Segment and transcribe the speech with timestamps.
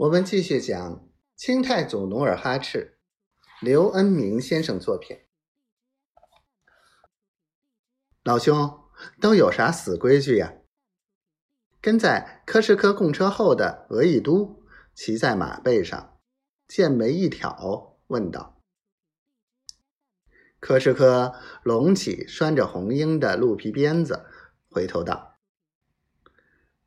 [0.00, 2.96] 我们继续讲清太祖努尔哈赤，
[3.60, 5.18] 刘恩明先生作品。
[8.22, 8.80] 老兄，
[9.20, 10.54] 都有啥死规矩呀？
[11.82, 14.64] 跟在柯世科供车后的额亦都
[14.94, 16.18] 骑在马背上，
[16.66, 18.62] 剑眉一挑，问道
[20.58, 24.24] ：“柯世科隆起拴着红缨的鹿皮鞭子，
[24.70, 25.36] 回头道：‘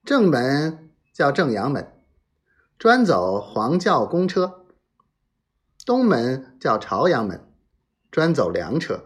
[0.03, 1.87] 正门叫正阳门。’”
[2.83, 4.65] 专走黄轿公车，
[5.85, 7.49] 东门叫朝阳门，
[8.11, 8.97] 专走粮车；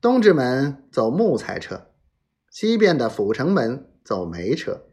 [0.00, 1.92] 东直门走木材车，
[2.50, 4.86] 西边的阜成门走煤车，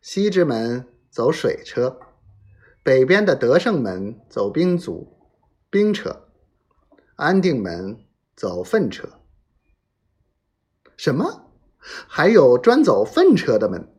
[0.00, 2.00] 西直门走水车，
[2.82, 5.18] 北边的德胜门走兵卒、
[5.68, 6.28] 兵车，
[7.16, 9.06] 安定门走粪车。
[10.96, 11.50] 什么？
[11.76, 13.93] 还有专走粪车的门？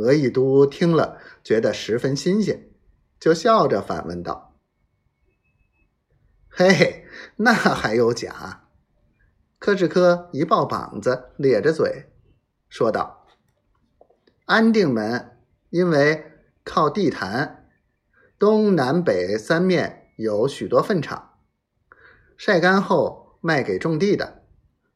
[0.00, 2.70] 额亦都听了，觉得十分新鲜，
[3.20, 4.56] 就笑着反问道
[6.48, 7.04] ：“嘿嘿，
[7.36, 8.68] 那还有假？”
[9.60, 12.06] 柯志科一抱膀子，咧着嘴
[12.68, 13.26] 说道
[14.46, 16.32] ：“安定门因为
[16.64, 17.68] 靠地坛，
[18.38, 21.38] 东南北三面有许多粪场，
[22.38, 24.44] 晒干后卖给种地的，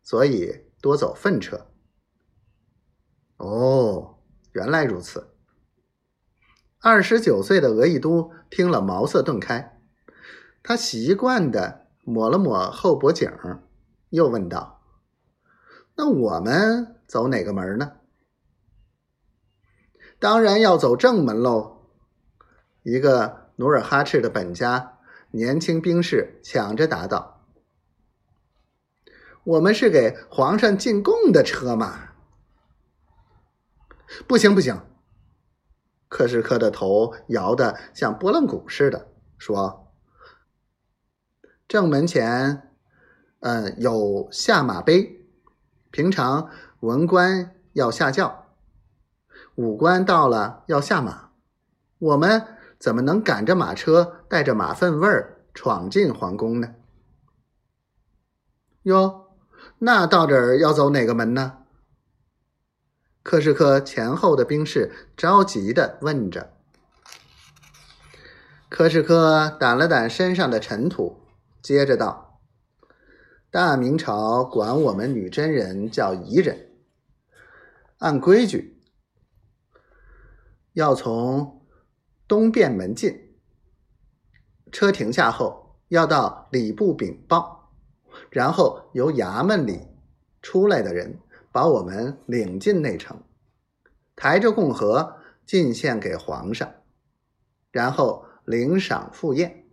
[0.03, 1.67] 所以多走粪车。”
[3.37, 3.74] 哦。
[4.55, 5.31] 原来如此。
[6.81, 9.81] 二十九岁的额亦都听了，茅塞顿开。
[10.63, 13.31] 他习惯的抹了抹后脖颈，
[14.11, 14.81] 又问道
[15.97, 17.93] ：“那我们走哪个门呢
[20.21, 21.89] ？”“当然要走正门喽！”
[22.85, 24.99] 一个努尔哈赤的本家
[25.33, 27.47] 年轻兵士抢着答道
[29.43, 32.14] ：“我们是给皇上进贡的车马。”
[34.27, 34.81] 不行不行，
[36.09, 39.93] 克什科的头摇得像拨浪鼓似的，说
[41.67, 42.71] ：“正门前，
[43.41, 45.27] 嗯，有下马碑，
[45.91, 46.49] 平常
[46.81, 48.47] 文官要下轿，
[49.57, 51.31] 武官到了要下马，
[51.99, 52.47] 我们
[52.79, 56.75] 怎么能赶着马车，带着马粪味儿闯进皇宫呢？”
[58.85, 59.37] 哟，
[59.79, 61.64] 那到这儿要走哪个门呢？
[63.25, 66.53] 柯世科前后的兵士着急的问着。
[68.69, 71.23] 柯世科掸了掸身上的尘土，
[71.63, 72.43] 接着道
[73.51, 76.69] ：“大明朝管我们女真人叫夷人，
[77.97, 78.83] 按规矩
[80.75, 81.67] 要从
[82.29, 83.39] 东便门进，
[84.71, 87.73] 车停下后要到礼部禀报，
[88.29, 89.81] 然后由衙门里
[90.43, 91.19] 出来的人。”
[91.55, 93.17] 把我们领进内城，
[94.17, 96.69] 抬着共和进献给皇上，
[97.71, 99.64] 然后领赏赴宴。